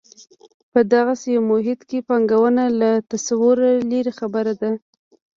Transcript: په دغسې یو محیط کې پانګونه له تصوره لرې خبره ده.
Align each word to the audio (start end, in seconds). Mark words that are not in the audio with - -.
په 0.73 0.79
دغسې 0.93 1.27
یو 1.35 1.41
محیط 1.51 1.81
کې 1.89 1.99
پانګونه 2.09 2.63
له 2.79 2.91
تصوره 3.11 3.71
لرې 3.91 4.13
خبره 4.19 4.53
ده. 4.61 4.71